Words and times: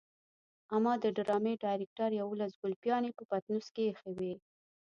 اما 0.75 0.93
د 1.03 1.05
ډرامې 1.17 1.53
ډايرکټر 1.63 2.09
يوولس 2.21 2.53
ګلپيانې 2.63 3.11
په 3.17 3.23
پټنوس 3.29 3.67
کې 3.75 3.81
ايښې 3.87 4.11
وي. 4.17 4.33